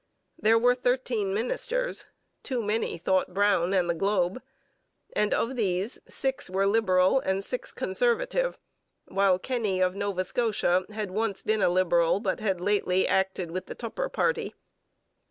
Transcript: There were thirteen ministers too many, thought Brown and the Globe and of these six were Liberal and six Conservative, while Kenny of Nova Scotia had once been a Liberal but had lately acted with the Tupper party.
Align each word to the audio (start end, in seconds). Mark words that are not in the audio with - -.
There 0.39 0.57
were 0.57 0.73
thirteen 0.73 1.31
ministers 1.31 2.05
too 2.41 2.63
many, 2.63 2.97
thought 2.97 3.35
Brown 3.35 3.71
and 3.71 3.87
the 3.87 3.93
Globe 3.93 4.41
and 5.15 5.31
of 5.31 5.55
these 5.55 5.99
six 6.07 6.49
were 6.49 6.65
Liberal 6.65 7.19
and 7.19 7.45
six 7.45 7.71
Conservative, 7.71 8.57
while 9.05 9.37
Kenny 9.37 9.79
of 9.79 9.93
Nova 9.93 10.23
Scotia 10.23 10.85
had 10.89 11.11
once 11.11 11.43
been 11.43 11.61
a 11.61 11.69
Liberal 11.69 12.19
but 12.19 12.39
had 12.39 12.59
lately 12.59 13.07
acted 13.07 13.51
with 13.51 13.67
the 13.67 13.75
Tupper 13.75 14.09
party. 14.09 14.55